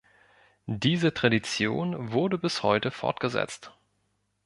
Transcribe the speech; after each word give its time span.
Diese 0.65 1.13
Tradition 1.13 2.11
wurde 2.11 2.39
bis 2.39 2.63
heute 2.63 2.89
fortgesetzt. 2.89 3.77